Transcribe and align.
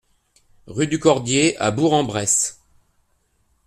Rue 0.65 0.87
du 0.87 0.97
Cordier 0.97 1.55
à 1.59 1.69
Bourg-en-Bresse 1.69 2.63